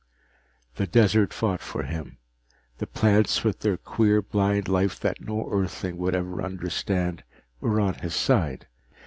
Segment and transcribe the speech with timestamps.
[0.77, 2.17] The desert fought for him;
[2.79, 7.23] the plants with their queer blind life that no Earthling would ever understand
[7.59, 8.65] were on his side.